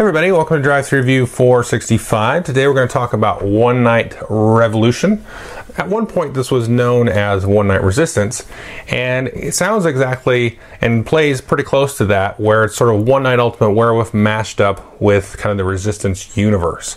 everybody, 0.00 0.32
welcome 0.32 0.56
to 0.56 0.62
Drive 0.62 0.86
Thru 0.86 1.00
Review 1.00 1.26
465. 1.26 2.44
Today 2.44 2.66
we're 2.66 2.72
going 2.72 2.88
to 2.88 2.92
talk 2.92 3.12
about 3.12 3.42
One 3.42 3.82
Night 3.82 4.16
Revolution. 4.30 5.22
At 5.76 5.88
one 5.90 6.06
point, 6.06 6.32
this 6.32 6.50
was 6.50 6.70
known 6.70 7.06
as 7.06 7.44
One 7.44 7.68
Night 7.68 7.82
Resistance, 7.82 8.46
and 8.88 9.28
it 9.28 9.54
sounds 9.54 9.84
exactly 9.84 10.58
and 10.80 11.04
plays 11.04 11.42
pretty 11.42 11.64
close 11.64 11.98
to 11.98 12.06
that, 12.06 12.40
where 12.40 12.64
it's 12.64 12.76
sort 12.76 12.94
of 12.94 13.06
One 13.06 13.24
Night 13.24 13.40
Ultimate 13.40 13.72
Werewolf 13.72 14.14
mashed 14.14 14.58
up 14.58 14.98
with 15.02 15.36
kind 15.36 15.50
of 15.50 15.58
the 15.58 15.64
Resistance 15.64 16.34
universe. 16.34 16.96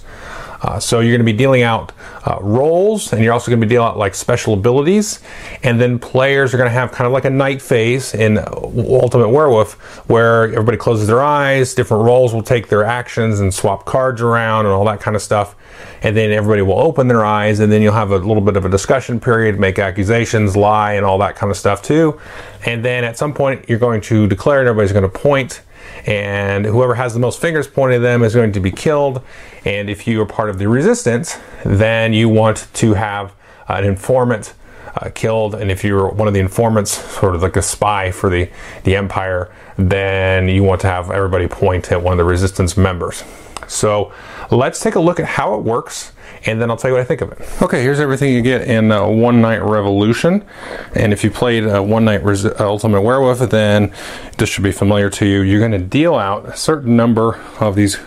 Uh, 0.64 0.80
so 0.80 1.02
you're 1.02 1.12
going 1.12 1.20
to 1.20 1.26
be 1.26 1.38
dealing 1.38 1.62
out 1.62 1.92
uh, 2.26 2.38
roles, 2.42 3.12
and 3.12 3.22
you're 3.22 3.34
also 3.34 3.52
going 3.52 3.60
to 3.60 3.68
be 3.68 3.70
dealing 3.70 3.90
out 3.90 3.98
like 3.98 4.16
special 4.16 4.54
abilities, 4.54 5.20
and 5.62 5.80
then 5.80 6.00
players 6.00 6.54
are 6.54 6.58
going 6.58 6.70
to 6.70 6.74
have 6.74 6.92
kind 6.92 7.06
of 7.06 7.12
like 7.12 7.26
a 7.26 7.30
night 7.30 7.62
phase 7.62 8.14
in 8.14 8.38
Ultimate 8.38 9.28
Werewolf, 9.28 9.74
where 10.10 10.46
everybody 10.46 10.78
closes 10.78 11.08
their 11.08 11.22
eyes. 11.22 11.74
Different 11.76 12.06
roles 12.06 12.34
will 12.34 12.44
take 12.44 12.70
their 12.70 12.86
actions 12.86 13.42
and 13.42 13.54
swap 13.54 13.86
cards 13.86 14.22
around 14.22 14.66
and 14.66 14.74
all 14.74 14.86
that 14.86 15.02
kind 15.02 15.18
of 15.18 15.22
stuff, 15.22 15.56
and 16.02 16.16
then 16.16 16.32
everybody 16.32 16.62
will 16.62 16.80
open 16.80 17.10
their 17.10 17.26
eyes, 17.26 17.60
and 17.60 17.70
then 17.70 17.82
you'll 17.82 17.94
have 17.94 18.12
a 18.12 18.18
little 18.18 18.42
bit 18.42 18.56
of 18.56 18.64
a 18.64 18.70
discussion 18.70 19.20
period, 19.20 19.60
make 19.60 19.80
accusations, 19.80 20.56
lie, 20.56 20.94
and 20.94 21.06
all 21.06 21.18
that 21.18 21.36
kind 21.36 21.52
of 21.52 21.58
stuff 21.58 21.82
too. 21.82 22.18
And 22.66 22.86
then 22.86 23.04
at 23.04 23.18
some 23.18 23.34
point, 23.34 23.68
you're 23.68 23.80
going 23.80 24.00
to 24.02 24.28
declare, 24.28 24.62
and 24.62 24.70
everybody's 24.70 24.94
going 24.94 25.04
to 25.04 25.10
point 25.10 25.62
and 26.06 26.66
whoever 26.66 26.96
has 26.96 27.14
the 27.14 27.20
most 27.20 27.40
fingers 27.40 27.68
pointed 27.68 27.98
at 27.98 28.02
them 28.02 28.24
is 28.24 28.34
going 28.34 28.52
to 28.54 28.60
be 28.60 28.72
killed. 28.72 29.22
And 29.66 29.90
if 29.90 30.08
you 30.08 30.22
are 30.22 30.26
part 30.26 30.50
of 30.50 30.60
the 30.60 30.68
resistance, 30.68 31.38
then 31.64 32.14
you 32.14 32.30
want 32.30 32.68
to 32.74 32.94
have 32.94 33.34
an 33.68 33.86
informant 33.86 34.54
uh, 34.96 35.10
killed. 35.14 35.56
And 35.56 35.72
if 35.72 35.84
you're 35.84 36.10
one 36.10 36.28
of 36.28 36.34
the 36.34 36.40
informants, 36.40 36.92
sort 36.92 37.36
of 37.36 37.42
like 37.42 37.56
a 37.56 37.62
spy 37.62 38.12
for 38.12 38.30
the, 38.30 38.50
the 38.84 38.96
Empire, 38.96 39.54
then 39.78 40.48
you 40.48 40.64
want 40.64 40.82
to 40.82 40.88
have 40.88 41.10
everybody 41.10 41.48
point 41.48 41.92
at 41.92 42.02
one 42.02 42.14
of 42.14 42.18
the 42.18 42.24
resistance 42.24 42.78
members. 42.78 43.24
So 43.68 44.12
let's 44.52 44.80
take 44.80 44.96
a 44.96 45.00
look 45.00 45.20
at 45.20 45.26
how 45.26 45.56
it 45.56 45.64
works 45.64 46.12
and 46.46 46.62
then 46.62 46.70
I'll 46.70 46.78
tell 46.78 46.90
you 46.90 46.96
what 46.96 47.02
I 47.02 47.06
think 47.06 47.22
of 47.22 47.32
it. 47.32 47.40
Okay, 47.62 47.82
here's 47.82 48.00
everything 48.00 48.34
you 48.34 48.42
get 48.42 48.68
in 48.68 48.92
uh, 48.92 49.08
One 49.08 49.42
Night 49.42 49.60
Revolution. 49.60 50.44
And 50.94 51.14
if 51.14 51.24
you 51.24 51.32
played 51.32 51.66
uh, 51.66 51.82
One 51.82 52.04
Night 52.04 52.24
Res- 52.24 52.46
uh, 52.46 52.56
Ultimate 52.60 53.02
Werewolf, 53.02 53.40
then 53.50 53.94
this 54.38 54.50
should 54.50 54.64
be 54.64 54.74
familiar 54.74 55.10
to 55.12 55.26
you. 55.26 55.42
You're 55.42 55.60
going 55.60 55.72
to 55.72 55.78
deal 55.78 56.16
out 56.16 56.46
a 56.50 56.58
certain 56.58 56.98
number 56.98 57.40
of 57.60 57.76
these 57.76 57.98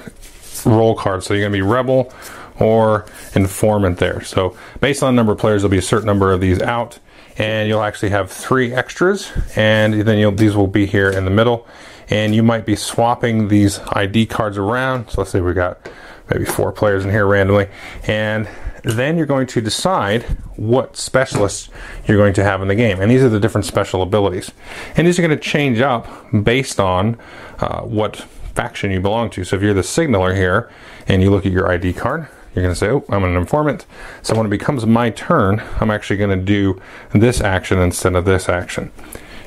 role 0.65 0.95
cards. 0.95 1.27
So 1.27 1.35
you're 1.35 1.43
going 1.43 1.53
to 1.53 1.59
be 1.59 1.62
Rebel 1.62 2.12
or 2.59 3.07
Informant 3.35 3.99
there. 3.99 4.23
So 4.23 4.57
based 4.81 5.03
on 5.03 5.15
the 5.15 5.17
number 5.17 5.33
of 5.33 5.39
players, 5.39 5.62
there'll 5.62 5.71
be 5.71 5.79
a 5.79 5.83
certain 5.83 6.07
number 6.07 6.33
of 6.33 6.41
these 6.41 6.62
out. 6.62 6.99
And 7.39 7.69
you'll 7.69 7.83
actually 7.83 8.09
have 8.11 8.33
three 8.33 8.73
extras, 8.73 9.31
and 9.57 9.93
then 9.93 10.37
these 10.37 10.57
will 10.57 10.67
be 10.69 10.87
here 10.87 11.11
in 11.11 11.27
the 11.27 11.31
middle. 11.31 11.67
And 12.09 12.34
you 12.34 12.43
might 12.43 12.65
be 12.65 12.77
swapping 12.77 13.49
these 13.49 13.79
ID 13.91 14.25
cards 14.25 14.57
around. 14.57 15.11
So 15.11 15.21
let's 15.21 15.33
say 15.33 15.43
we 15.43 15.53
got 15.53 15.87
maybe 16.31 16.47
four 16.47 16.73
players 16.73 17.05
in 17.05 17.11
here 17.11 17.27
randomly, 17.27 17.69
and 18.05 18.49
then 18.84 19.19
you're 19.19 19.27
going 19.27 19.47
to 19.49 19.61
decide 19.61 20.23
what 20.57 20.97
specialists 20.97 21.69
you're 22.07 22.17
going 22.17 22.33
to 22.34 22.45
have 22.45 22.62
in 22.62 22.69
the 22.69 22.75
game. 22.75 23.01
And 23.01 23.11
these 23.11 23.23
are 23.23 23.29
the 23.29 23.41
different 23.41 23.67
special 23.67 24.01
abilities. 24.01 24.53
And 24.97 25.07
these 25.07 25.19
are 25.19 25.23
going 25.23 25.37
to 25.37 25.45
change 25.45 25.81
up 25.81 26.07
based 26.43 26.81
on 26.81 27.19
uh, 27.59 27.83
what 27.83 28.27
faction 28.57 28.91
you 28.91 29.01
belong 29.01 29.31
to. 29.31 29.45
So 29.45 29.57
if 29.57 29.62
you're 29.62 29.75
the 29.75 29.83
signaler 29.83 30.35
here 30.35 30.71
and 31.07 31.23
you 31.23 31.31
look 31.31 31.47
at 31.47 31.53
your 31.53 31.71
ID 31.71 31.93
card, 31.93 32.27
you're 32.55 32.62
going 32.62 32.75
to 32.75 32.79
say, 32.79 32.89
Oh, 32.89 33.05
I'm 33.11 33.22
an 33.22 33.37
informant. 33.37 33.84
So 34.22 34.34
when 34.34 34.47
it 34.47 34.50
becomes 34.50 34.87
my 34.87 35.11
turn, 35.11 35.62
I'm 35.78 35.91
actually 35.91 36.17
going 36.17 36.37
to 36.37 36.44
do 36.44 36.81
this 37.12 37.41
action 37.41 37.78
instead 37.78 38.15
of 38.15 38.25
this 38.25 38.49
action. 38.49 38.91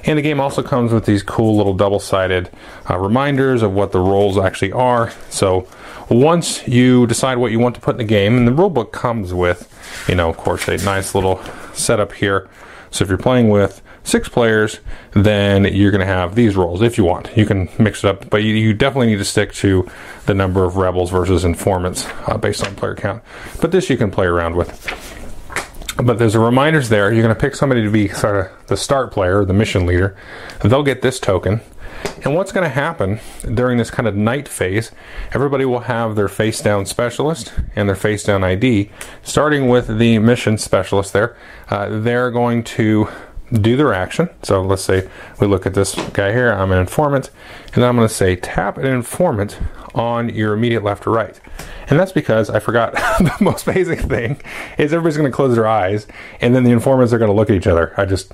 And 0.06 0.18
the 0.18 0.22
game 0.22 0.40
also 0.40 0.64
comes 0.64 0.94
with 0.94 1.06
these 1.06 1.24
cool 1.24 1.58
little 1.58 1.74
double 1.74 2.00
sided 2.00 2.50
uh, 2.90 2.98
reminders 2.98 3.62
of 3.64 3.74
what 3.74 3.92
the 3.92 4.00
roles 4.00 4.38
actually 4.38 4.72
are. 4.72 5.12
So 5.30 5.68
once 6.10 6.66
you 6.68 7.06
decide 7.08 7.38
what 7.38 7.52
you 7.52 7.60
want 7.60 7.76
to 7.76 7.82
put 7.82 7.96
in 7.96 7.98
the 7.98 8.04
game, 8.06 8.38
and 8.38 8.48
the 8.48 8.52
rulebook 8.52 8.92
comes 8.92 9.34
with, 9.34 9.68
you 10.08 10.16
know, 10.16 10.30
of 10.30 10.38
course, 10.38 10.68
a 10.68 10.78
nice 10.78 11.14
little 11.14 11.44
setup 11.74 12.14
here. 12.14 12.48
So 12.92 13.04
if 13.04 13.10
you're 13.10 13.18
playing 13.18 13.50
with 13.50 13.82
six 14.04 14.30
players, 14.30 14.80
then 15.12 15.66
you're 15.66 15.92
going 15.92 16.00
to 16.00 16.08
have 16.08 16.36
these 16.36 16.56
roles 16.56 16.82
if 16.82 16.98
you 16.98 17.04
want. 17.04 17.36
You 17.36 17.46
can 17.46 17.70
mix 17.78 18.04
it 18.04 18.08
up, 18.08 18.30
but 18.30 18.44
you, 18.44 18.54
you 18.56 18.74
definitely 18.74 19.08
need 19.08 19.18
to 19.18 19.26
stick 19.26 19.54
to 19.56 19.90
the 20.26 20.34
number 20.34 20.64
of 20.64 20.78
rebels 20.78 21.12
versus 21.12 21.44
informants 21.44 22.08
uh, 22.28 22.38
based 22.38 22.66
on 22.66 22.76
player 22.76 22.96
count. 22.96 23.24
But 23.62 23.72
this 23.72 23.90
you 23.90 23.98
can 23.98 24.12
play 24.12 24.26
around 24.26 24.56
with. 24.56 24.88
But 26.02 26.18
there's 26.18 26.36
a 26.36 26.40
reminders 26.40 26.90
there. 26.90 27.12
You're 27.12 27.24
going 27.24 27.36
to 27.36 27.40
pick 27.40 27.56
somebody 27.56 27.84
to 27.84 27.92
be 27.92 28.08
sort 28.08 28.46
of 28.46 28.68
the 28.68 28.78
start 28.78 29.12
player, 29.12 29.44
the 29.44 29.54
mission 29.54 29.86
leader. 29.86 30.16
They'll 30.64 30.84
get 30.84 31.02
this 31.02 31.20
token. 31.20 31.62
And 32.24 32.36
what's 32.36 32.52
going 32.52 32.64
to 32.64 32.70
happen 32.70 33.20
during 33.54 33.78
this 33.78 33.92
kind 33.92 34.08
of 34.08 34.16
night 34.16 34.48
phase, 34.48 34.92
everybody 35.34 35.66
will 35.66 35.82
have 35.82 36.16
their 36.16 36.28
face 36.28 36.62
down 36.62 36.86
specialist 36.86 37.54
and 37.76 37.88
their 37.88 37.96
face 37.96 38.24
down 38.24 38.44
ID. 38.44 38.90
Starting 39.24 39.68
with 39.68 40.00
the 40.00 40.20
mission 40.20 40.58
specialist 40.58 41.14
there, 41.14 41.36
uh, 41.70 42.00
they're 42.00 42.32
going 42.32 42.64
to 42.64 43.10
do 43.52 43.76
their 43.76 43.94
action. 43.94 44.30
So 44.44 44.62
let's 44.62 44.84
say 44.84 45.10
we 45.40 45.48
look 45.48 45.66
at 45.66 45.74
this 45.74 45.96
guy 46.10 46.32
here, 46.32 46.52
I'm 46.52 46.72
an 46.72 46.80
informant, 46.80 47.32
and 47.74 47.84
I'm 47.84 47.96
going 47.96 48.08
to 48.08 48.14
say 48.14 48.36
tap 48.36 48.78
an 48.78 48.86
informant 48.86 49.60
on 49.96 50.30
your 50.30 50.54
immediate 50.54 50.84
left 50.84 51.08
or 51.08 51.12
right. 51.12 51.40
And 51.90 52.00
that's 52.00 52.12
because 52.12 52.50
I 52.50 52.60
forgot 52.60 52.94
the 53.20 53.36
most 53.42 53.66
basic 53.66 54.02
thing 54.02 54.40
is 54.78 54.94
everybody's 54.94 55.18
going 55.18 55.30
to 55.30 55.36
close 55.36 55.56
their 55.56 55.68
eyes 55.68 56.08
and 56.42 56.56
then 56.56 56.64
the 56.64 56.72
informants 56.72 57.12
are 57.14 57.18
going 57.18 57.32
to 57.32 57.36
look 57.36 57.50
at 57.50 57.56
each 57.56 57.68
other. 57.68 57.94
I 57.98 58.06
just 58.06 58.34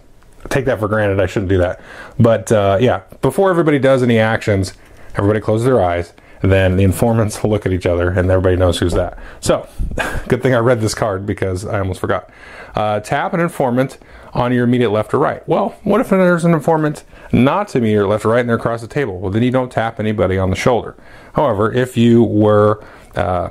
take 0.49 0.65
that 0.65 0.79
for 0.79 0.87
granted. 0.87 1.19
I 1.19 1.25
shouldn't 1.25 1.49
do 1.49 1.57
that. 1.59 1.79
But 2.19 2.51
uh, 2.51 2.77
yeah, 2.81 3.03
before 3.21 3.49
everybody 3.49 3.79
does 3.79 4.03
any 4.03 4.19
actions, 4.19 4.73
everybody 5.15 5.39
closes 5.39 5.65
their 5.65 5.81
eyes. 5.81 6.13
Then 6.41 6.75
the 6.77 6.83
informants 6.83 7.41
will 7.43 7.49
look 7.49 7.65
at 7.65 7.71
each 7.71 7.85
other, 7.85 8.09
and 8.09 8.29
everybody 8.29 8.55
knows 8.55 8.77
who's 8.77 8.93
that. 8.93 9.17
So, 9.39 9.67
good 10.27 10.43
thing 10.43 10.53
I 10.53 10.59
read 10.59 10.81
this 10.81 10.93
card 10.93 11.25
because 11.25 11.65
I 11.65 11.79
almost 11.79 11.99
forgot. 11.99 12.29
Uh, 12.75 12.99
tap 12.99 13.33
an 13.33 13.39
informant 13.39 13.97
on 14.35 14.51
your 14.51 14.65
immediate 14.65 14.91
left 14.91 15.13
or 15.13 15.17
right. 15.17 15.47
Well, 15.47 15.69
what 15.83 16.01
if 16.01 16.09
there's 16.09 16.43
an 16.43 16.53
informant 16.53 17.05
not 17.31 17.69
to 17.69 17.87
your 17.87 18.05
left 18.05 18.25
or 18.25 18.29
right 18.29 18.41
and 18.41 18.49
they're 18.49 18.57
across 18.57 18.81
the 18.81 18.87
table? 18.87 19.17
Well, 19.19 19.31
then 19.31 19.41
you 19.41 19.49
don't 19.49 19.71
tap 19.71 19.99
anybody 19.99 20.37
on 20.37 20.49
the 20.49 20.55
shoulder. 20.57 20.95
However, 21.33 21.71
if 21.71 21.95
you 21.95 22.21
were 22.21 22.83
uh, 23.15 23.49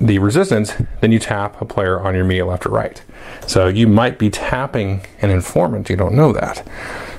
the 0.00 0.20
resistance, 0.20 0.72
then 1.00 1.10
you 1.10 1.18
tap 1.18 1.60
a 1.60 1.64
player 1.64 2.00
on 2.00 2.14
your 2.14 2.24
immediate 2.24 2.46
left 2.46 2.64
or 2.64 2.70
right. 2.70 3.02
So 3.46 3.66
you 3.66 3.88
might 3.88 4.18
be 4.18 4.30
tapping 4.30 5.04
an 5.20 5.30
informant. 5.30 5.90
You 5.90 5.96
don't 5.96 6.14
know 6.14 6.32
that. 6.32 6.66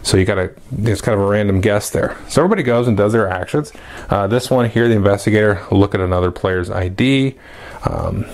So 0.01 0.15
you 0.17 0.23
got 0.23 0.35
to, 0.35 0.53
it's 0.83 1.01
kind 1.01 1.19
of 1.19 1.25
a 1.25 1.29
random 1.29 1.59
guess 1.59 1.89
there. 1.89 2.15
So 2.29 2.41
everybody 2.41 2.63
goes 2.63 2.87
and 2.87 2.95
does 2.95 3.11
their 3.11 3.27
actions. 3.27 3.73
Uh, 4.09 4.27
this 4.27 4.49
one 4.49 4.69
here, 4.69 4.87
the 4.87 4.95
investigator, 4.95 5.65
look 5.69 5.93
at 5.93 5.99
another 5.99 6.31
player's 6.31 6.69
ID. 6.69 7.35
Um, 7.83 8.25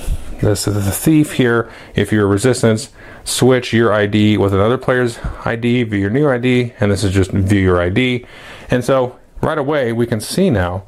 this 0.42 0.68
is 0.68 0.74
the 0.74 0.92
thief 0.92 1.34
here. 1.34 1.72
If 1.96 2.12
you're 2.12 2.28
resistance, 2.28 2.92
switch 3.24 3.74
your 3.74 3.94
ID 3.94 4.38
with 4.38 4.54
another 4.54 4.78
player's 4.78 5.20
ID, 5.46 5.84
view 5.84 6.00
your 6.00 6.10
new 6.10 6.30
ID, 6.30 6.74
and 6.80 6.92
this 6.92 7.04
is 7.04 7.14
just 7.14 7.32
view 7.32 7.60
your 7.60 7.82
ID. 7.82 8.26
And 8.70 8.84
so 8.84 9.18
right 9.42 9.58
away 9.58 9.94
we 9.94 10.08
can 10.08 10.20
see 10.20 10.50
now 10.50 10.86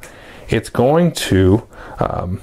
it's 0.48 0.68
going 0.68 1.12
to 1.12 1.66
um, 1.98 2.40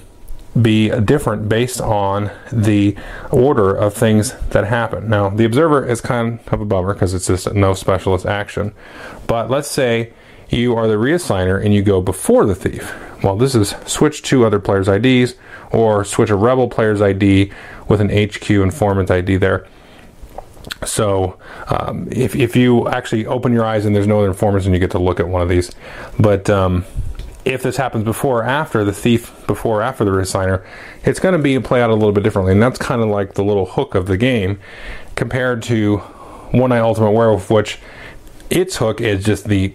be 0.60 0.90
different 0.90 1.48
based 1.48 1.80
on 1.80 2.32
the 2.52 2.96
order 3.32 3.74
of 3.74 3.94
things 3.94 4.34
that 4.50 4.66
happen. 4.66 5.10
Now, 5.10 5.30
the 5.30 5.46
observer 5.46 5.86
is 5.86 6.02
kind 6.02 6.40
of 6.48 6.62
a 6.62 6.66
bummer 6.66 6.94
because 6.94 7.14
it's 7.14 7.28
just 7.28 7.54
no 7.54 7.74
specialist 7.74 8.26
action. 8.26 8.74
But 9.28 9.50
let's 9.50 9.70
say 9.70 10.14
you 10.50 10.76
are 10.76 10.88
the 10.88 10.96
reassigner 10.96 11.64
and 11.64 11.74
you 11.74 11.82
go 11.82 12.02
before 12.02 12.46
the 12.46 12.56
thief. 12.56 12.94
Well, 13.24 13.38
this 13.38 13.56
is 13.56 13.76
switch 13.86 14.24
two 14.24 14.46
other 14.46 14.60
players' 14.60 14.90
IDs 14.90 15.36
or 15.72 16.04
switch 16.04 16.30
a 16.30 16.36
rebel 16.36 16.68
player's 16.68 17.02
ID 17.02 17.52
with 17.88 18.02
an 18.02 18.10
HQ 18.10 18.50
informant 18.50 19.10
ID 19.10 19.38
there. 19.38 19.68
So, 20.84 21.38
um, 21.68 22.08
if, 22.12 22.36
if 22.36 22.56
you 22.56 22.88
actually 22.88 23.26
open 23.26 23.54
your 23.54 23.66
eyes 23.66 23.86
and 23.86 23.96
there's 23.96 24.08
no 24.08 24.20
other 24.20 24.30
informants, 24.30 24.66
and 24.66 24.74
you 24.74 24.80
get 24.80 24.92
to 24.92 25.00
look 25.00 25.20
at 25.20 25.28
one 25.28 25.42
of 25.42 25.50
these. 25.50 25.72
But 26.20 26.50
um, 26.50 26.86
if 27.46 27.64
this 27.64 27.78
happens 27.78 28.04
before 28.04 28.40
or 28.40 28.44
after 28.44 28.84
the 28.84 28.94
thief, 28.94 29.46
before 29.48 29.80
or 29.80 29.82
after 29.84 30.04
the 30.04 30.12
reassigner, 30.12 30.66
it's 31.04 31.20
going 31.20 31.34
to 31.34 31.42
be 31.42 31.60
play 31.60 31.82
out 31.82 31.90
a 31.90 31.94
little 31.94 32.12
bit 32.12 32.24
differently. 32.24 32.54
And 32.54 32.62
that's 32.62 32.80
kind 32.80 33.02
of 33.02 33.10
like 33.10 33.34
the 33.34 33.44
little 33.44 33.66
hook 33.66 33.96
of 33.96 34.08
the 34.08 34.18
game 34.18 34.60
compared 35.16 35.62
to 35.64 35.98
One 36.52 36.70
Night 36.70 36.82
Ultimate 36.82 37.12
Werewolf, 37.12 37.50
which 37.50 37.80
its 38.50 38.78
hook 38.78 39.00
is 39.02 39.24
just 39.24 39.48
the 39.48 39.70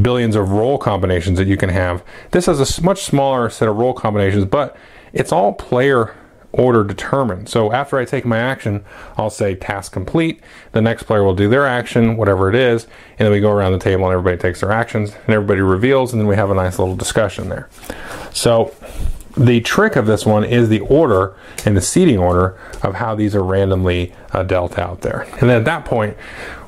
billions 0.00 0.36
of 0.36 0.50
role 0.50 0.78
combinations 0.78 1.36
that 1.38 1.48
you 1.48 1.56
can 1.56 1.68
have. 1.68 2.04
This 2.30 2.46
has 2.46 2.78
a 2.78 2.82
much 2.82 3.02
smaller 3.02 3.50
set 3.50 3.68
of 3.68 3.76
role 3.76 3.92
combinations, 3.92 4.44
but 4.44 4.76
it's 5.12 5.32
all 5.32 5.52
player 5.52 6.14
order 6.52 6.82
determined. 6.84 7.48
So 7.48 7.72
after 7.72 7.98
I 7.98 8.04
take 8.04 8.24
my 8.24 8.38
action, 8.38 8.84
I'll 9.16 9.30
say 9.30 9.54
task 9.54 9.92
complete. 9.92 10.40
The 10.72 10.80
next 10.80 11.04
player 11.04 11.22
will 11.22 11.34
do 11.34 11.48
their 11.48 11.66
action, 11.66 12.16
whatever 12.16 12.48
it 12.48 12.54
is, 12.54 12.84
and 13.18 13.26
then 13.26 13.30
we 13.30 13.40
go 13.40 13.50
around 13.50 13.72
the 13.72 13.78
table 13.78 14.04
and 14.04 14.12
everybody 14.12 14.36
takes 14.36 14.60
their 14.60 14.72
actions 14.72 15.14
and 15.26 15.34
everybody 15.34 15.60
reveals, 15.60 16.12
and 16.12 16.20
then 16.20 16.26
we 16.26 16.36
have 16.36 16.50
a 16.50 16.54
nice 16.54 16.78
little 16.78 16.96
discussion 16.96 17.48
there. 17.48 17.68
So 18.32 18.74
the 19.36 19.60
trick 19.60 19.96
of 19.96 20.06
this 20.06 20.26
one 20.26 20.44
is 20.44 20.68
the 20.68 20.80
order 20.80 21.34
and 21.64 21.76
the 21.76 21.80
seating 21.80 22.18
order 22.18 22.58
of 22.82 22.94
how 22.94 23.14
these 23.14 23.34
are 23.34 23.42
randomly 23.42 24.12
uh, 24.32 24.42
dealt 24.42 24.78
out 24.78 25.02
there. 25.02 25.22
And 25.40 25.48
then 25.48 25.58
at 25.58 25.64
that 25.66 25.84
point, 25.84 26.16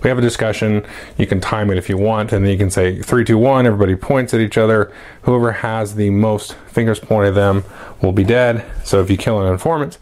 we 0.03 0.09
have 0.09 0.19
a 0.19 0.23
discussion. 0.23 0.85
You 1.17 1.27
can 1.27 1.41
time 1.41 1.71
it 1.71 1.79
if 1.79 1.89
you 1.89 1.97
want, 1.97 2.33
and 2.33 2.45
then 2.45 2.53
you 2.53 2.59
can 2.59 2.71
say 2.71 3.01
three, 3.01 3.25
two, 3.25 3.39
one. 3.39 3.67
Everybody 3.67 3.97
points 3.97 4.35
at 4.35 4.41
each 4.41 4.59
other. 4.59 4.93
Whoever 5.23 5.53
has 5.53 5.95
the 5.95 6.11
most 6.11 6.55
fingers 6.67 6.99
pointed 6.99 7.31
at 7.31 7.35
them 7.35 7.65
will 8.01 8.13
be 8.13 8.25
dead. 8.25 8.65
So 8.85 9.01
if 9.01 9.11
you 9.11 9.17
kill 9.17 9.41
an 9.41 9.53
informant, 9.53 9.99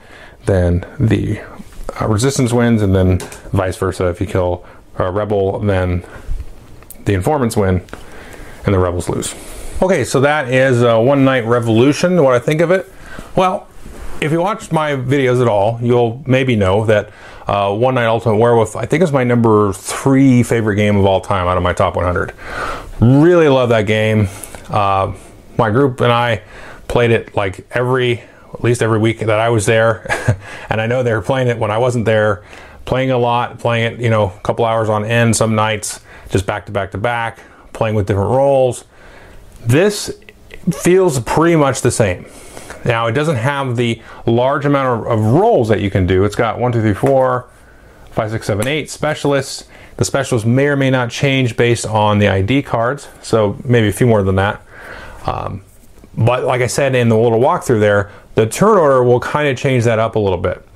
then 0.46 0.86
the 0.98 1.40
uh, 2.00 2.08
resistance 2.08 2.52
wins, 2.52 2.82
and 2.82 2.94
then 2.94 3.18
vice 3.52 3.76
versa. 3.76 4.06
If 4.06 4.20
you 4.20 4.26
kill 4.26 4.64
a 4.96 5.10
rebel, 5.10 5.58
then 5.60 6.04
the 7.04 7.14
informants 7.14 7.56
win, 7.56 7.82
and 8.64 8.74
the 8.74 8.78
rebels 8.78 9.08
lose. 9.08 9.34
Okay, 9.82 10.04
so 10.04 10.20
that 10.20 10.50
is 10.52 10.82
One 10.82 11.24
Night 11.24 11.46
Revolution. 11.46 12.22
What 12.22 12.34
I 12.34 12.38
think 12.38 12.60
of 12.60 12.70
it? 12.70 12.92
Well, 13.34 13.66
if 14.20 14.30
you 14.30 14.38
watched 14.38 14.72
my 14.72 14.90
videos 14.90 15.40
at 15.40 15.48
all, 15.48 15.78
you'll 15.80 16.22
maybe 16.26 16.54
know 16.54 16.84
that 16.84 17.08
uh, 17.46 17.74
One 17.74 17.94
Night 17.94 18.04
Ultimate 18.04 18.36
Werewolf, 18.36 18.76
I 18.76 18.84
think, 18.84 19.02
is 19.02 19.10
my 19.10 19.24
number 19.24 19.72
three 19.72 20.42
favorite 20.42 20.76
game 20.76 20.98
of 20.98 21.06
all 21.06 21.22
time 21.22 21.46
out 21.46 21.56
of 21.56 21.62
my 21.62 21.72
top 21.72 21.96
100. 21.96 22.34
Really 23.00 23.48
love 23.48 23.70
that 23.70 23.86
game. 23.86 24.28
Uh, 24.68 25.14
my 25.56 25.70
group 25.70 26.02
and 26.02 26.12
I 26.12 26.42
played 26.86 27.10
it 27.10 27.34
like 27.34 27.66
every, 27.70 28.18
at 28.52 28.62
least 28.62 28.82
every 28.82 28.98
week 28.98 29.20
that 29.20 29.40
I 29.40 29.48
was 29.48 29.64
there, 29.64 30.06
and 30.68 30.78
I 30.78 30.88
know 30.88 31.02
they 31.02 31.14
were 31.14 31.22
playing 31.22 31.48
it 31.48 31.56
when 31.56 31.70
I 31.70 31.78
wasn't 31.78 32.04
there, 32.04 32.44
playing 32.84 33.12
a 33.12 33.18
lot, 33.18 33.58
playing 33.58 33.94
it, 33.94 34.00
you 34.00 34.10
know, 34.10 34.24
a 34.24 34.40
couple 34.40 34.66
hours 34.66 34.90
on 34.90 35.06
end 35.06 35.36
some 35.36 35.54
nights, 35.54 36.00
just 36.28 36.44
back 36.44 36.66
to 36.66 36.72
back 36.72 36.90
to 36.90 36.98
back, 36.98 37.38
playing 37.72 37.94
with 37.94 38.06
different 38.06 38.28
roles. 38.28 38.84
This 39.64 40.20
feels 40.70 41.20
pretty 41.20 41.56
much 41.56 41.82
the 41.82 41.90
same. 41.90 42.26
Now, 42.84 43.06
it 43.06 43.12
doesn't 43.12 43.36
have 43.36 43.76
the 43.76 44.00
large 44.26 44.64
amount 44.64 45.06
of, 45.06 45.20
roles 45.20 45.68
that 45.68 45.80
you 45.80 45.90
can 45.90 46.06
do. 46.06 46.24
It's 46.24 46.36
got 46.36 46.58
one, 46.58 46.72
two, 46.72 46.80
three, 46.80 46.94
four, 46.94 47.48
five, 48.10 48.30
six, 48.30 48.46
seven, 48.46 48.66
eight 48.66 48.88
specialists. 48.90 49.68
The 49.96 50.04
specialists 50.04 50.46
may 50.46 50.66
or 50.66 50.76
may 50.76 50.90
not 50.90 51.10
change 51.10 51.56
based 51.56 51.84
on 51.84 52.18
the 52.18 52.28
ID 52.28 52.62
cards, 52.62 53.08
so 53.20 53.58
maybe 53.64 53.88
a 53.88 53.92
few 53.92 54.06
more 54.06 54.22
than 54.22 54.36
that. 54.36 54.62
Um, 55.26 55.62
but 56.16 56.44
like 56.44 56.62
I 56.62 56.66
said 56.66 56.94
in 56.94 57.10
the 57.10 57.18
little 57.18 57.38
walkthrough 57.38 57.80
there, 57.80 58.10
the 58.34 58.46
turn 58.46 58.78
order 58.78 59.04
will 59.04 59.20
kind 59.20 59.48
of 59.48 59.58
change 59.58 59.84
that 59.84 59.98
up 59.98 60.16
a 60.16 60.18
little 60.18 60.38
bit. 60.38 60.66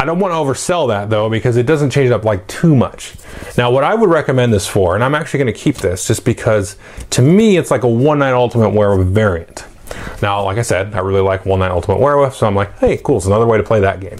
I 0.00 0.04
don't 0.04 0.20
want 0.20 0.32
to 0.32 0.36
oversell 0.36 0.88
that 0.88 1.10
though 1.10 1.28
because 1.28 1.56
it 1.56 1.66
doesn't 1.66 1.90
change 1.90 2.10
it 2.10 2.12
up 2.12 2.24
like 2.24 2.46
too 2.46 2.76
much. 2.76 3.14
Now, 3.56 3.72
what 3.72 3.82
I 3.82 3.94
would 3.94 4.08
recommend 4.08 4.54
this 4.54 4.66
for, 4.66 4.94
and 4.94 5.02
I'm 5.02 5.14
actually 5.14 5.38
going 5.38 5.52
to 5.52 5.58
keep 5.58 5.78
this 5.78 6.06
just 6.06 6.24
because 6.24 6.76
to 7.10 7.20
me 7.20 7.56
it's 7.56 7.72
like 7.72 7.82
a 7.82 7.88
one 7.88 8.20
night 8.20 8.32
ultimate 8.32 8.70
werewolf 8.70 9.08
variant. 9.08 9.64
Now, 10.22 10.44
like 10.44 10.58
I 10.58 10.62
said, 10.62 10.94
I 10.94 11.00
really 11.00 11.20
like 11.20 11.44
one 11.44 11.58
night 11.58 11.72
ultimate 11.72 11.98
werewolf, 11.98 12.36
so 12.36 12.46
I'm 12.46 12.54
like, 12.54 12.78
hey, 12.78 13.00
cool, 13.02 13.16
it's 13.16 13.26
another 13.26 13.46
way 13.46 13.58
to 13.58 13.64
play 13.64 13.80
that 13.80 13.98
game. 14.00 14.18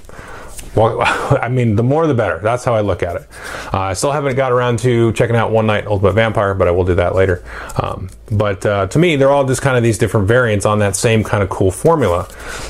Well, 0.74 1.00
I 1.02 1.48
mean, 1.48 1.76
the 1.76 1.82
more 1.82 2.06
the 2.06 2.14
better. 2.14 2.38
That's 2.38 2.64
how 2.64 2.74
I 2.74 2.80
look 2.80 3.02
at 3.02 3.16
it. 3.16 3.28
Uh, 3.72 3.80
I 3.80 3.92
still 3.94 4.12
haven't 4.12 4.36
got 4.36 4.52
around 4.52 4.78
to 4.80 5.12
checking 5.12 5.36
out 5.36 5.50
One 5.50 5.66
Night 5.66 5.86
Ultimate 5.86 6.12
Vampire, 6.12 6.54
but 6.54 6.68
I 6.68 6.70
will 6.70 6.84
do 6.84 6.94
that 6.96 7.14
later. 7.14 7.42
Um, 7.76 8.10
but 8.30 8.64
uh, 8.66 8.86
to 8.88 8.98
me, 8.98 9.16
they're 9.16 9.30
all 9.30 9.46
just 9.46 9.62
kind 9.62 9.76
of 9.76 9.82
these 9.82 9.98
different 9.98 10.28
variants 10.28 10.66
on 10.66 10.78
that 10.80 10.96
same 10.96 11.24
kind 11.24 11.42
of 11.42 11.48
cool 11.48 11.70
formula. 11.70 12.28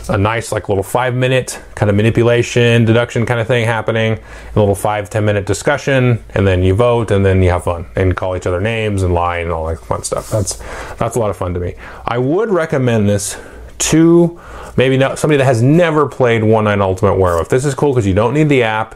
A 0.08 0.18
nice, 0.18 0.52
like, 0.52 0.68
little 0.68 0.84
five 0.84 1.14
minute 1.14 1.60
kind 1.74 1.90
of 1.90 1.96
manipulation, 1.96 2.84
deduction 2.84 3.26
kind 3.26 3.40
of 3.40 3.46
thing 3.46 3.64
happening, 3.64 4.12
a 4.14 4.58
little 4.58 4.74
five, 4.74 5.10
ten 5.10 5.24
minute 5.24 5.46
discussion, 5.46 6.22
and 6.30 6.46
then 6.46 6.62
you 6.62 6.74
vote, 6.74 7.10
and 7.10 7.24
then 7.24 7.42
you 7.42 7.50
have 7.50 7.64
fun 7.64 7.86
and 7.96 8.16
call 8.16 8.36
each 8.36 8.46
other 8.46 8.60
names 8.60 9.02
and 9.02 9.14
lie 9.14 9.38
and 9.38 9.50
all 9.50 9.66
that 9.66 9.80
fun 9.80 10.02
stuff. 10.02 10.30
That's, 10.30 10.56
that's 10.94 11.16
a 11.16 11.18
lot 11.18 11.30
of 11.30 11.36
fun 11.36 11.54
to 11.54 11.60
me. 11.60 11.74
I 12.04 12.18
would 12.18 12.50
recommend 12.50 13.08
this 13.08 13.36
to 13.78 14.40
maybe 14.76 14.96
not, 14.96 15.18
somebody 15.18 15.38
that 15.38 15.44
has 15.44 15.62
never 15.62 16.06
played 16.06 16.44
One 16.44 16.64
Night 16.64 16.80
Ultimate 16.80 17.16
Werewolf. 17.16 17.48
This 17.48 17.64
is 17.64 17.74
cool 17.74 17.92
because 17.92 18.06
you 18.06 18.14
don't 18.14 18.34
need 18.34 18.48
the 18.48 18.62
app. 18.62 18.94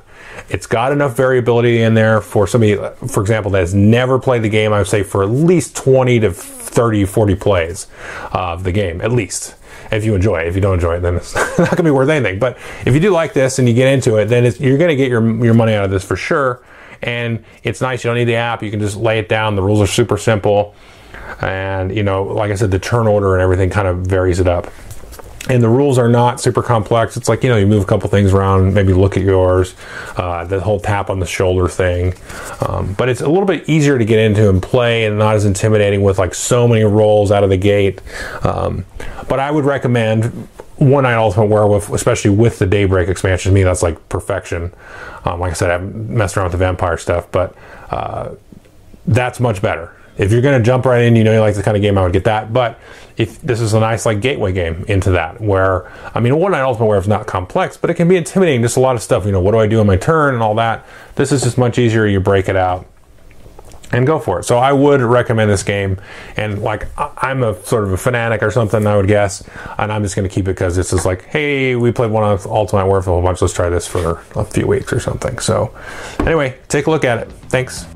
It's 0.48 0.66
got 0.66 0.92
enough 0.92 1.16
variability 1.16 1.82
in 1.82 1.94
there 1.94 2.20
for 2.20 2.46
somebody, 2.46 2.76
for 3.08 3.20
example, 3.20 3.50
that 3.52 3.60
has 3.60 3.74
never 3.74 4.18
played 4.18 4.42
the 4.42 4.48
game. 4.48 4.72
I 4.72 4.78
would 4.78 4.86
say 4.86 5.02
for 5.02 5.22
at 5.22 5.30
least 5.30 5.76
20 5.76 6.20
to 6.20 6.32
30, 6.32 7.04
40 7.04 7.34
plays 7.34 7.86
of 8.32 8.64
the 8.64 8.72
game, 8.72 9.00
at 9.00 9.12
least. 9.12 9.56
If 9.90 10.04
you 10.06 10.14
enjoy 10.14 10.40
it, 10.40 10.46
if 10.46 10.54
you 10.54 10.62
don't 10.62 10.74
enjoy 10.74 10.96
it, 10.96 11.00
then 11.00 11.16
it's 11.16 11.34
not 11.34 11.56
going 11.56 11.76
to 11.76 11.82
be 11.82 11.90
worth 11.90 12.08
anything. 12.08 12.38
But 12.38 12.56
if 12.86 12.94
you 12.94 13.00
do 13.00 13.10
like 13.10 13.34
this 13.34 13.58
and 13.58 13.68
you 13.68 13.74
get 13.74 13.92
into 13.92 14.16
it, 14.16 14.26
then 14.26 14.44
you're 14.58 14.78
going 14.78 14.88
to 14.88 14.96
get 14.96 15.10
your 15.10 15.44
your 15.44 15.54
money 15.54 15.74
out 15.74 15.84
of 15.84 15.90
this 15.90 16.04
for 16.04 16.16
sure. 16.16 16.62
And 17.02 17.44
it's 17.62 17.80
nice. 17.80 18.02
You 18.02 18.08
don't 18.08 18.16
need 18.16 18.24
the 18.24 18.36
app. 18.36 18.62
You 18.62 18.70
can 18.70 18.80
just 18.80 18.96
lay 18.96 19.18
it 19.18 19.28
down. 19.28 19.56
The 19.56 19.62
rules 19.62 19.80
are 19.80 19.86
super 19.86 20.16
simple. 20.16 20.74
And, 21.42 21.94
you 21.94 22.04
know, 22.04 22.22
like 22.22 22.52
I 22.52 22.54
said, 22.54 22.70
the 22.70 22.78
turn 22.78 23.08
order 23.08 23.34
and 23.34 23.42
everything 23.42 23.68
kind 23.68 23.88
of 23.88 23.98
varies 23.98 24.38
it 24.38 24.46
up. 24.46 24.70
And 25.50 25.60
the 25.60 25.68
rules 25.68 25.98
are 25.98 26.08
not 26.08 26.40
super 26.40 26.62
complex. 26.62 27.16
It's 27.16 27.28
like, 27.28 27.42
you 27.42 27.48
know, 27.48 27.56
you 27.56 27.66
move 27.66 27.82
a 27.82 27.86
couple 27.86 28.08
things 28.08 28.32
around, 28.32 28.74
maybe 28.74 28.92
look 28.92 29.16
at 29.16 29.24
yours, 29.24 29.74
uh, 30.16 30.44
the 30.44 30.60
whole 30.60 30.78
tap 30.78 31.10
on 31.10 31.18
the 31.18 31.26
shoulder 31.26 31.66
thing. 31.66 32.14
Um, 32.60 32.94
but 32.94 33.08
it's 33.08 33.20
a 33.20 33.28
little 33.28 33.44
bit 33.44 33.68
easier 33.68 33.98
to 33.98 34.04
get 34.04 34.20
into 34.20 34.48
and 34.48 34.62
play 34.62 35.04
and 35.04 35.18
not 35.18 35.34
as 35.34 35.44
intimidating 35.44 36.02
with 36.02 36.16
like 36.16 36.32
so 36.32 36.68
many 36.68 36.84
roles 36.84 37.32
out 37.32 37.42
of 37.42 37.50
the 37.50 37.56
gate. 37.56 38.00
Um, 38.44 38.84
but 39.28 39.40
I 39.40 39.50
would 39.50 39.64
recommend 39.64 40.26
one 40.76 41.02
Night 41.02 41.16
Ultimate 41.16 41.46
Werewolf, 41.46 41.90
especially 41.90 42.30
with 42.30 42.60
the 42.60 42.66
Daybreak 42.66 43.08
expansion. 43.08 43.50
To 43.50 43.54
me, 43.54 43.64
that's 43.64 43.82
like 43.82 44.08
perfection. 44.08 44.72
Um, 45.24 45.40
like 45.40 45.50
I 45.50 45.54
said, 45.54 45.70
I've 45.72 45.92
messed 45.92 46.36
around 46.36 46.46
with 46.46 46.52
the 46.52 46.58
vampire 46.58 46.98
stuff, 46.98 47.28
but 47.32 47.56
uh, 47.90 48.30
that's 49.06 49.40
much 49.40 49.60
better 49.60 49.92
if 50.16 50.32
you're 50.32 50.42
going 50.42 50.58
to 50.58 50.64
jump 50.64 50.84
right 50.84 51.02
in, 51.02 51.16
you 51.16 51.24
know 51.24 51.32
you 51.32 51.40
like 51.40 51.54
the 51.54 51.62
kind 51.62 51.76
of 51.76 51.82
game, 51.82 51.96
I 51.98 52.02
would 52.02 52.12
get 52.12 52.24
that. 52.24 52.52
But 52.52 52.78
if 53.16 53.40
this 53.42 53.60
is 53.60 53.74
a 53.74 53.80
nice 53.80 54.06
like 54.06 54.20
gateway 54.20 54.52
game 54.52 54.84
into 54.88 55.12
that, 55.12 55.40
where 55.40 55.90
I 56.14 56.20
mean, 56.20 56.36
one 56.36 56.52
night 56.52 56.62
ultimate 56.62 56.86
where 56.86 56.98
it's 56.98 57.08
not 57.08 57.26
complex, 57.26 57.76
but 57.76 57.90
it 57.90 57.94
can 57.94 58.08
be 58.08 58.16
intimidating. 58.16 58.62
Just 58.62 58.76
a 58.76 58.80
lot 58.80 58.96
of 58.96 59.02
stuff. 59.02 59.26
You 59.26 59.32
know, 59.32 59.40
what 59.40 59.52
do 59.52 59.58
I 59.58 59.66
do 59.66 59.80
on 59.80 59.86
my 59.86 59.96
turn 59.96 60.34
and 60.34 60.42
all 60.42 60.54
that. 60.56 60.86
This 61.14 61.32
is 61.32 61.42
just 61.42 61.58
much 61.58 61.78
easier. 61.78 62.06
You 62.06 62.20
break 62.20 62.48
it 62.48 62.56
out 62.56 62.86
and 63.92 64.06
go 64.06 64.18
for 64.18 64.40
it. 64.40 64.44
So 64.44 64.58
I 64.58 64.72
would 64.72 65.00
recommend 65.00 65.50
this 65.50 65.62
game. 65.62 66.00
And 66.36 66.62
like 66.62 66.88
I'm 66.98 67.42
a 67.42 67.62
sort 67.64 67.84
of 67.84 67.92
a 67.92 67.96
fanatic 67.96 68.42
or 68.42 68.50
something, 68.50 68.86
I 68.86 68.96
would 68.96 69.08
guess. 69.08 69.46
And 69.78 69.92
I'm 69.92 70.02
just 70.02 70.16
going 70.16 70.28
to 70.28 70.34
keep 70.34 70.46
it 70.46 70.54
because 70.54 70.74
this 70.74 70.92
is 70.92 71.04
like, 71.04 71.24
hey, 71.24 71.76
we 71.76 71.92
played 71.92 72.10
one 72.10 72.24
of 72.24 72.46
Ultimate 72.46 72.86
Werewolf 72.86 73.06
a 73.06 73.10
whole 73.10 73.22
bunch. 73.22 73.42
Let's 73.42 73.54
try 73.54 73.68
this 73.68 73.86
for 73.86 74.22
a 74.34 74.44
few 74.44 74.66
weeks 74.66 74.92
or 74.92 75.00
something. 75.00 75.38
So 75.38 75.74
anyway, 76.20 76.58
take 76.68 76.86
a 76.86 76.90
look 76.90 77.04
at 77.04 77.18
it. 77.18 77.30
Thanks. 77.48 77.86